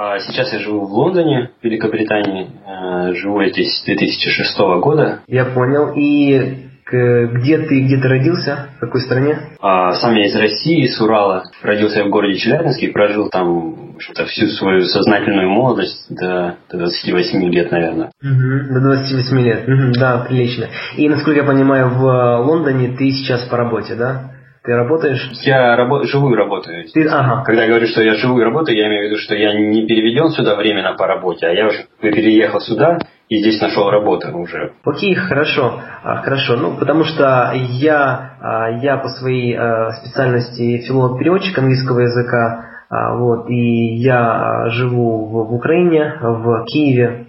[0.00, 2.46] А сейчас я живу в Лондоне, Великобритании.
[2.64, 5.22] Э, живу я здесь с 2006 года.
[5.26, 5.92] Я понял.
[5.96, 8.68] И где ты, где ты родился?
[8.76, 9.36] В какой стране?
[9.60, 11.42] А, сам я из России, с Урала.
[11.62, 16.78] Родился я в городе Челябинске и прожил там в всю свою сознательную молодость до, до
[16.78, 18.12] 28 лет, наверное.
[18.22, 19.68] Угу, до 28 лет.
[19.68, 20.68] Угу, да, прилично.
[20.96, 24.37] И, насколько я понимаю, в Лондоне ты сейчас по работе, да?
[24.68, 25.30] Ты работаешь?
[25.44, 26.84] Я рабо- живу и работаю.
[26.92, 27.42] Ты, ага.
[27.42, 29.86] Когда я говорю, что я живу и работаю, я имею в виду, что я не
[29.86, 32.98] переведен сюда временно по работе, а я уже переехал сюда
[33.30, 34.72] и здесь нашел работу уже.
[34.84, 36.56] Окей, хорошо, а, хорошо.
[36.56, 43.96] Ну, потому что я, а, я по своей а, специальности филолог-переводчик английского языка, вот, и
[43.96, 47.26] я живу в, в Украине, в Киеве,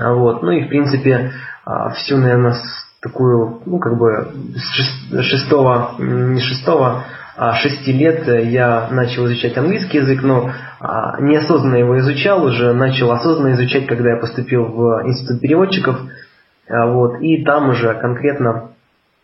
[0.00, 1.30] вот, ну и в принципе
[1.94, 2.54] всю, наверное,
[3.02, 7.04] такую, ну, как бы, с шестого, не шестого,
[7.36, 13.10] а шести лет я начал изучать английский язык, но а, неосознанно его изучал уже, начал
[13.10, 15.98] осознанно изучать, когда я поступил в институт переводчиков,
[16.68, 18.50] а, вот, и там уже конкретно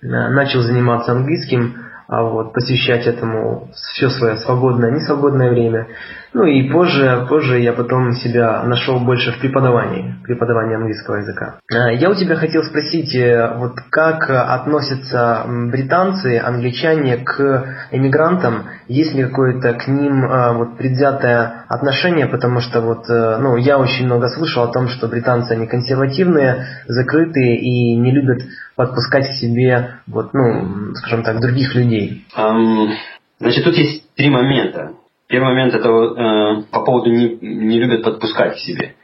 [0.03, 1.77] а, начал заниматься английским,
[2.09, 5.89] вот, посвящать этому все свое свободное, несвободное время.
[6.35, 11.59] Ну и позже, позже я потом себя нашел больше в преподавании, преподавании английского языка.
[11.73, 19.15] А, я у тебя хотел спросить, э, вот как относятся британцы, англичане к эмигрантам, есть
[19.15, 24.29] ли какое-то к ним вот предвзятое отношение, потому что вот, э, ну, я очень много
[24.29, 28.43] слышал о том, что британцы они консервативные, закрытые и не любят
[28.77, 32.27] подпускать к себе, вот, ну, скажем так, других людей?
[32.37, 32.91] Um,
[33.39, 34.93] значит, тут есть три момента.
[35.29, 38.95] Первый момент это э, по поводу не, не любят подпускать к себе.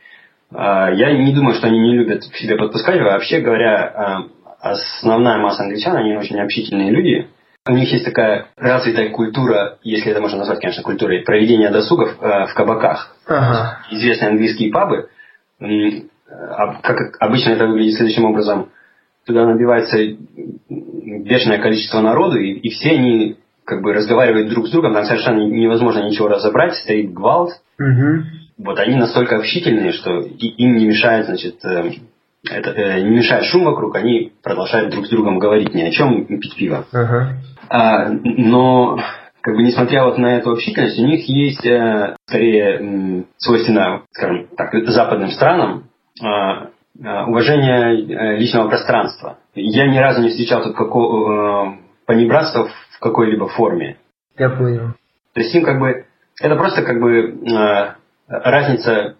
[0.52, 3.00] Э, я не думаю, что они не любят к себе подпускать.
[3.00, 7.28] Вообще говоря, э, основная масса англичан, они очень общительные люди.
[7.66, 12.46] У них есть такая развитая культура, если это можно назвать, конечно, культурой, проведения досугов э,
[12.46, 13.16] в кабаках.
[13.26, 13.78] Ага.
[13.90, 15.08] Известные английские пабы.
[15.60, 15.66] Э,
[16.82, 18.70] как обычно это выглядит следующим образом–
[19.26, 19.98] туда набивается
[20.68, 25.40] бешеное количество народу, и, и все они как бы разговаривают друг с другом, там совершенно
[25.46, 27.50] невозможно ничего разобрать, стоит гвалт.
[27.78, 28.64] Угу.
[28.64, 31.92] Вот они настолько общительные, что им не мешает, значит, э,
[32.48, 36.26] это, э, не мешает шум вокруг, они продолжают друг с другом говорить ни о чем,
[36.26, 36.84] пить пиво.
[36.92, 37.38] Ага.
[37.68, 38.98] А, но
[39.40, 44.48] как бы несмотря вот на эту общительность, у них есть э, скорее м, свойственно, скажем
[44.56, 45.84] так, западным странам
[46.22, 46.68] э,
[47.02, 49.38] Э, уважение личного пространства.
[49.54, 53.96] Я ни разу не встречал тут какого, э, понебратства в какой-либо форме.
[54.36, 54.94] Я понял.
[55.34, 56.06] То есть им как бы
[56.40, 57.38] это просто как бы
[58.28, 59.16] разница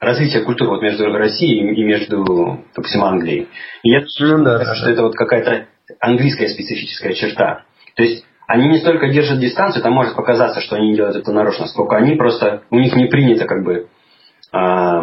[0.00, 3.48] развития культуры вот между Россией и между, допустим, Англией.
[3.82, 4.92] И я ну, да, да, что да.
[4.92, 5.66] это вот какая-то
[5.98, 7.64] английская специфическая черта.
[7.96, 11.66] То есть они не столько держат дистанцию, там может показаться, что они делают это нарочно,
[11.66, 13.88] сколько они просто, у них не принято как бы
[14.52, 15.00] а,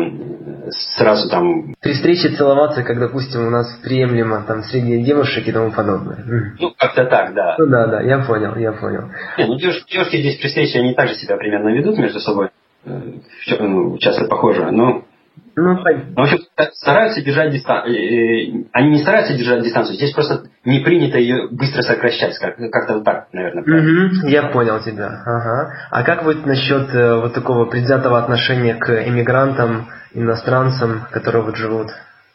[0.98, 1.76] сразу там...
[1.82, 6.54] При встрече целоваться, как, допустим, у нас приемлемо там среди девушек и тому подобное.
[6.60, 7.56] Ну, как-то так, да.
[7.58, 9.10] Ну да, да, я понял, я понял.
[9.38, 12.50] Не, ну девушки, девушки здесь при встрече, они также себя примерно ведут между собой.
[12.86, 13.02] Э,
[13.60, 15.04] ну, часто похоже, но
[15.58, 16.38] ну, в общем,
[16.74, 17.94] стараются держать дистанцию.
[17.94, 23.02] Э, э, они не стараются держать дистанцию, здесь просто не принято ее быстро сокращать, как-то
[23.02, 23.64] так, наверное.
[23.64, 25.24] Угу, я понял тебя.
[25.26, 25.74] Ага.
[25.90, 31.88] А как вот насчет э, вот такого предвзятого отношения к эмигрантам, иностранцам, которые вот живут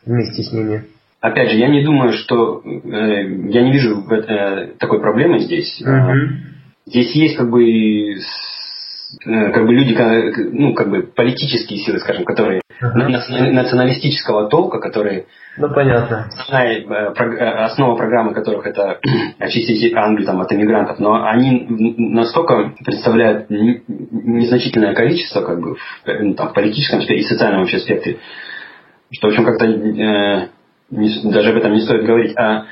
[0.05, 0.87] вместе с ними?
[1.21, 5.81] Опять же, я не думаю, что э, я не вижу э, такой проблемы здесь.
[5.81, 6.91] Угу.
[6.91, 8.17] Здесь есть как бы
[9.25, 9.95] как бы люди,
[10.53, 12.62] ну, как бы политические силы, скажем, которые.
[12.83, 15.27] Националистического толка, которые...
[15.57, 16.29] Ну, понятно.
[16.51, 18.99] Э, э, основа программы которых это
[19.39, 26.23] очистить Англию там, от иммигрантов, но они настолько представляют незначительное количество как бы, в, э,
[26.23, 28.19] ну, там, в политическом и социальном вообще аспекте,
[29.13, 30.49] что, в общем, как-то э,
[30.91, 32.37] не, даже об этом не стоит говорить.
[32.37, 32.65] А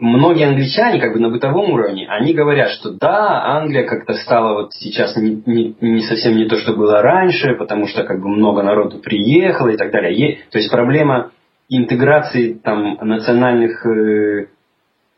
[0.00, 4.72] многие англичане, как бы на бытовом уровне, они говорят, что да, Англия как-то стала вот
[4.74, 8.62] сейчас не, не, не совсем не то, что было раньше, потому что как бы много
[8.62, 10.14] народу приехало и так далее.
[10.14, 11.30] Е, то есть проблема
[11.68, 14.46] интеграции там национальных э,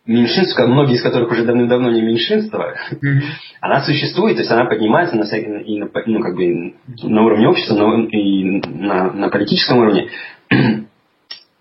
[0.07, 3.21] меньшинств, многие из которых уже давным-давно не меньшинства, mm-hmm.
[3.61, 8.01] она существует, то есть она поднимается на, и на, ну, как бы, на уровне общества
[8.07, 10.11] и на, на политическом уровне,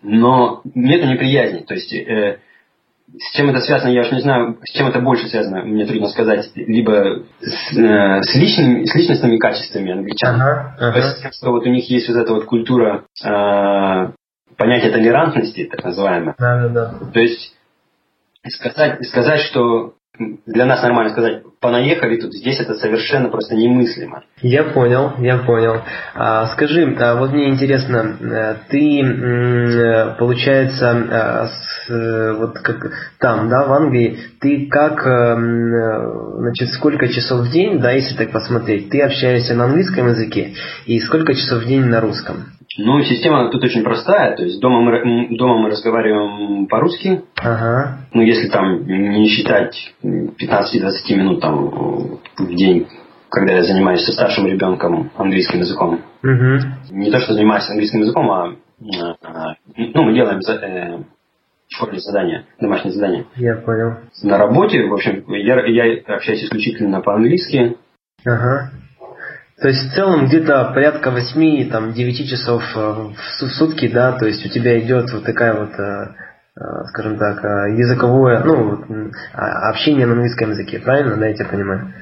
[0.03, 1.59] но нет неприязни.
[1.59, 2.39] То есть э,
[3.19, 6.07] с чем это связано, я уж не знаю, с чем это больше связано, мне трудно
[6.07, 6.49] сказать.
[6.55, 10.35] Либо с, э, с, личными, с личностными качествами англичан.
[10.35, 10.91] Ага, ага.
[10.91, 14.11] То есть, что вот у них есть вот эта вот культура э,
[14.57, 16.35] понятия толерантности, так называемое.
[16.39, 17.11] Да, да, да.
[17.11, 17.55] То есть
[18.47, 24.23] сказать, сказать, что для нас нормально сказать, понаехали тут, здесь это совершенно просто немыслимо.
[24.41, 25.81] Я понял, я понял.
[26.13, 33.49] А, скажи, а вот мне интересно, э, ты, получается, э, с, э, вот как там,
[33.49, 39.01] да, в Англии, ты как, значит, сколько часов в день, да, если так посмотреть, ты
[39.01, 40.53] общаешься на английском языке,
[40.85, 42.53] и сколько часов в день на русском?
[42.77, 44.35] Ну, система тут очень простая.
[44.35, 47.23] То есть дома мы, дома мы разговариваем по-русски.
[47.37, 47.99] Ага.
[48.13, 52.87] Ну, если там не считать 15-20 минут там, в день,
[53.29, 56.01] когда я занимаюсь со старшим ребенком английским языком.
[56.23, 56.95] Угу.
[56.97, 58.55] Не то, что занимаюсь английским языком, а,
[59.23, 60.97] а ну, мы делаем э,
[61.67, 63.25] в школе задания, домашние задания.
[63.35, 63.97] Я понял.
[64.21, 67.77] На работе, в общем, я, я общаюсь исключительно по-английски.
[68.25, 68.71] Ага.
[69.63, 72.79] То есть в целом где-то порядка 8 там, 9 часов э,
[73.15, 76.07] в сутки, да, то есть у тебя идет вот такая вот, э,
[76.57, 81.93] э, скажем так, языковое, ну, а, общение на английском языке, правильно, да, я тебя понимаю?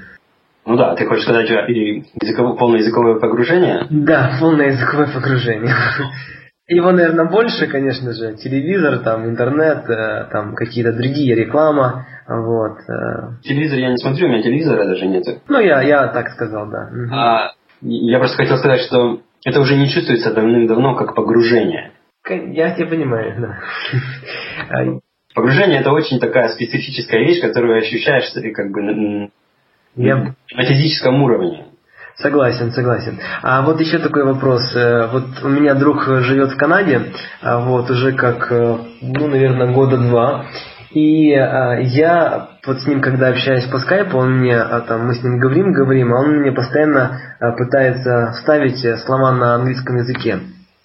[0.65, 3.85] Ну да, ты хочешь сказать языковое, полное языковое погружение?
[3.91, 5.75] Да, полное языковое погружение.
[6.67, 8.37] Его, наверное, больше, конечно же.
[8.37, 9.85] Телевизор, там, интернет,
[10.31, 12.07] там, какие-то другие реклама.
[12.39, 12.77] Вот.
[12.89, 13.41] Э.
[13.43, 15.23] Телевизор я не смотрю, у меня телевизора даже нет.
[15.47, 16.89] Ну, я, я так сказал, да.
[17.11, 17.51] А,
[17.81, 21.91] я просто хотел сказать, что это уже не чувствуется давным-давно как погружение.
[22.29, 23.59] Я тебя понимаю, да.
[24.69, 24.99] А,
[25.33, 29.29] погружение это очень такая специфическая вещь, которую ощущаешь как бы на,
[29.95, 30.35] я...
[30.53, 31.65] на физическом уровне.
[32.17, 33.19] Согласен, согласен.
[33.41, 34.75] А вот еще такой вопрос.
[34.75, 39.73] Э, вот у меня друг живет в Канаде, а вот уже как, э, ну, наверное,
[39.73, 40.45] года два.
[40.93, 45.15] И а, я вот с ним, когда общаюсь по скайпу, он мне, а, там, мы
[45.15, 50.39] с ним говорим, говорим, а он мне постоянно а, пытается вставить слова на английском языке.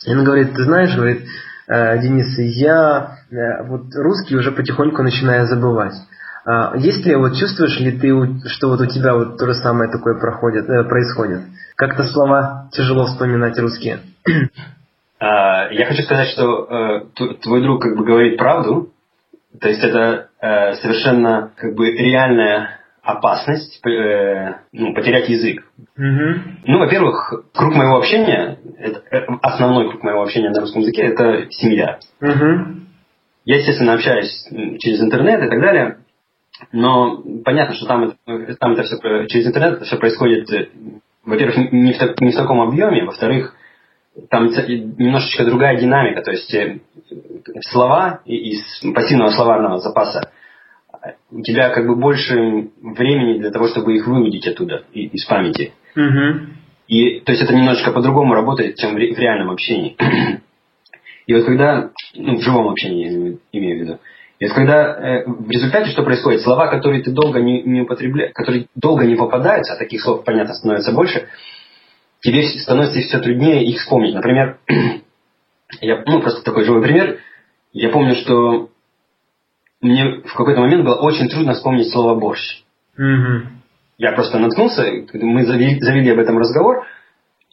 [0.07, 1.27] И он говорит, ты знаешь, говорит,
[1.69, 5.95] а, Денис, я а, вот русский уже потихоньку начинаю забывать.
[6.45, 9.91] А, есть ли, вот чувствуешь ли ты, что вот у тебя вот то же самое
[9.91, 11.41] такое проходит, э, происходит?
[11.75, 13.99] Как-то слова тяжело вспоминать русские.
[15.19, 16.67] Я хочу сказать, что
[17.17, 18.93] э, твой друг как бы говорит правду,
[19.61, 25.65] то есть это э, совершенно как бы реальная опасность э, ну, потерять язык.
[25.99, 26.41] Mm-hmm.
[26.67, 31.51] Ну, во-первых, круг моего общения, это, э, основной круг моего общения на русском языке это
[31.51, 32.01] семья.
[32.21, 32.81] Mm-hmm.
[33.45, 34.49] Я, естественно, общаюсь
[34.81, 35.99] через интернет и так далее,
[36.73, 38.15] но понятно, что там,
[38.59, 40.69] там это все через интернет это все происходит, э,
[41.25, 43.55] во-первых, не в, не в таком объеме, во-вторых,
[44.31, 46.81] там немножечко другая динамика, то есть э,
[47.69, 48.63] слова из
[48.95, 50.31] пассивного словарного запаса,
[51.31, 52.35] у тебя как бы больше
[52.81, 55.73] времени для того, чтобы их выудить оттуда, из памяти.
[55.95, 56.41] Угу.
[56.89, 59.97] И, то есть это немножечко по-другому работает, чем в реальном общении.
[61.27, 63.99] И вот когда, ну, в живом общении имею в виду,
[64.39, 66.43] и вот когда э, в результате что происходит?
[66.43, 70.55] Слова, которые ты долго не, не употребляешь, которые долго не попадаются, а таких слов, понятно,
[70.55, 71.27] становится больше,
[72.21, 74.15] тебе становится все труднее их вспомнить.
[74.15, 74.59] Например,
[75.81, 77.19] я, ну, просто такой живой пример.
[77.73, 78.71] Я помню, что
[79.81, 82.63] мне в какой-то момент было очень трудно вспомнить слово борщ.
[83.99, 84.85] Я просто наткнулся,
[85.15, 86.87] мы завели, завели об этом разговор,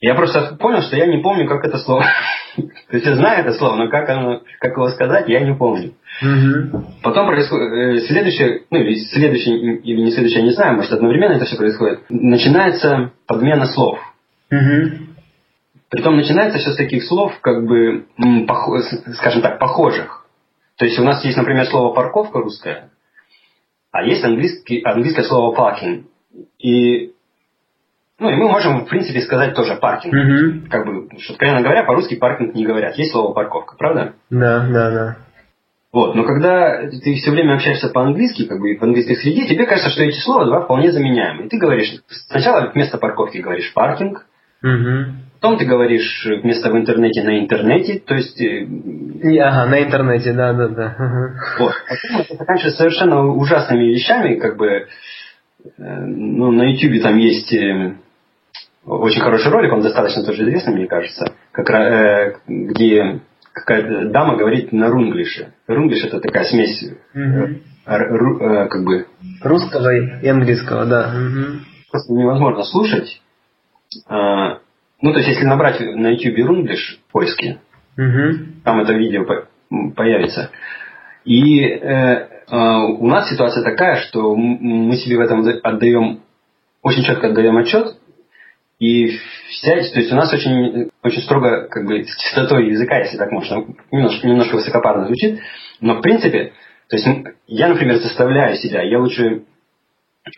[0.04, 2.04] я просто понял, что я не помню, как это слово.
[2.58, 5.94] То есть я знаю это слово, но как, оно, как его сказать, я не помню.
[6.22, 6.84] Угу.
[7.04, 11.36] Потом происходит э, следующее, ну или следующее, или не следующее, я не знаю, может одновременно
[11.36, 12.02] это все происходит.
[12.10, 13.98] Начинается подмена слов.
[14.54, 14.98] Угу.
[15.90, 18.06] Притом начинается все с таких слов, как бы,
[19.16, 20.26] скажем так, похожих.
[20.78, 22.90] То есть у нас есть, например, слово парковка русское,
[23.92, 26.06] а есть английский, английское слово parking.
[26.58, 27.14] И,
[28.18, 30.14] ну, и мы можем, в принципе, сказать тоже паркинг.
[30.14, 30.70] Угу.
[30.70, 32.96] Как бы, что, откровенно говоря, по-русски паркинг не говорят.
[32.98, 34.14] Есть слово парковка, правда?
[34.32, 35.18] Да, да, да.
[35.92, 39.92] Вот, но когда ты все время общаешься по-английски, как бы в английской среде, тебе кажется,
[39.92, 41.46] что эти слова два вполне заменяемы.
[41.46, 44.26] И ты говоришь, сначала вместо парковки говоришь паркинг,
[44.64, 45.24] Угу.
[45.42, 48.40] Потом ты говоришь вместо в интернете на интернете, то есть...
[48.42, 48.66] Э,
[49.42, 50.96] ага, на интернете, да, да, да.
[51.60, 51.74] Вот.
[51.90, 54.86] Потом это заканчивается совершенно ужасными вещами, как бы, э,
[55.78, 57.96] ну, на YouTube там есть э,
[58.86, 63.20] очень хороший ролик, он достаточно тоже известный, мне кажется, как, э, где
[63.52, 65.54] какая-то дама говорит на рунглише.
[65.68, 67.60] Рунглиш это такая смесь угу.
[67.86, 69.08] ру, э, как бы...
[69.42, 71.14] Русского и английского, да.
[71.14, 71.60] Угу.
[71.92, 73.22] Просто невозможно слушать
[74.08, 77.60] ну, то есть, если набрать на YouTube Рунглиш в поиске,
[77.98, 78.62] угу.
[78.64, 79.26] там это видео
[79.96, 80.50] появится.
[81.26, 86.22] И э, э, у нас ситуация такая, что мы себе в этом отдаем,
[86.82, 87.98] очень четко отдаем отчет,
[88.80, 89.18] и
[89.50, 93.32] вся, то есть у нас очень, очень строго как бы с чистотой языка, если так
[93.32, 95.40] можно, немножко, немножко высокопарно звучит,
[95.80, 96.52] но в принципе,
[96.90, 97.08] то есть
[97.48, 99.44] я, например, заставляю себя, я лучше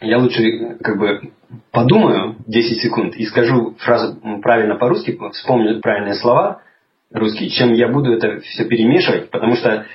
[0.01, 1.31] я лучше как бы
[1.71, 6.61] подумаю 10 секунд и скажу фразу правильно по-русски, вспомню правильные слова
[7.11, 9.85] русские, чем я буду это все перемешивать, потому что э,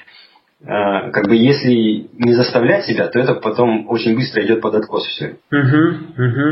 [0.62, 5.36] как бы если не заставлять себя, то это потом очень быстро идет под откос все.
[5.50, 6.46] Угу, угу.